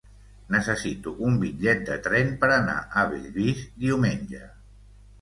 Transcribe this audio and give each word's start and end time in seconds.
Necessito 0.53 1.13
un 1.27 1.37
bitllet 1.43 1.85
de 1.91 1.99
tren 2.09 2.33
per 2.41 2.51
anar 2.57 2.81
a 3.03 3.07
Bellvís 3.15 3.65
diumenge. 3.89 4.47